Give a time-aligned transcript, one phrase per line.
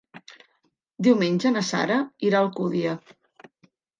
[1.07, 1.99] Diumenge na Sara
[2.29, 2.95] irà a Alcúdia.